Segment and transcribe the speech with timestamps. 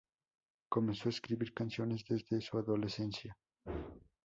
[0.67, 3.37] Comenzó a escribir canciones desde su adolescencia.